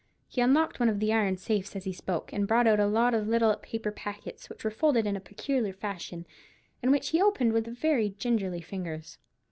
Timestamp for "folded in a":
4.71-5.19